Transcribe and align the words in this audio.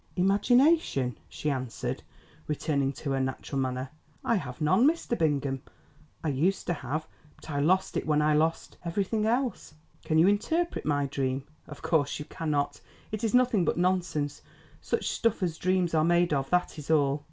"Imagination," 0.15 1.15
she 1.29 1.51
answered, 1.51 2.01
returning 2.47 2.91
to 2.91 3.11
her 3.11 3.19
natural 3.19 3.61
manner. 3.61 3.91
"I 4.25 4.37
have 4.37 4.59
none, 4.59 4.87
Mr. 4.89 5.15
Bingham. 5.15 5.61
I 6.23 6.29
used 6.29 6.65
to 6.65 6.73
have, 6.73 7.05
but 7.35 7.51
I 7.51 7.59
lost 7.59 7.95
it 7.95 8.07
when 8.07 8.19
I 8.19 8.33
lost—everything 8.33 9.27
else. 9.27 9.75
Can 10.03 10.17
you 10.17 10.27
interpret 10.27 10.87
my 10.87 11.05
dream? 11.05 11.43
Of 11.67 11.83
course 11.83 12.17
you 12.17 12.25
cannot; 12.25 12.81
it 13.11 13.23
is 13.23 13.35
nothing 13.35 13.63
but 13.63 13.77
nonsense—such 13.77 15.07
stuff 15.07 15.43
as 15.43 15.59
dreams 15.59 15.93
are 15.93 16.03
made 16.03 16.33
of, 16.33 16.49
that 16.49 16.79
is 16.79 16.89
all." 16.89 17.19